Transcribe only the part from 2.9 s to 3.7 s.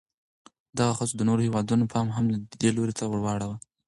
ته واړاوه.